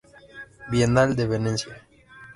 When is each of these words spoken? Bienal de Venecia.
Bienal 0.71 1.13
de 1.15 1.27
Venecia. 1.27 1.85